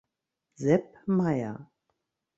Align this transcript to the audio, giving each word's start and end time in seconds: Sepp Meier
Sepp 0.63 0.89
Meier 1.05 1.61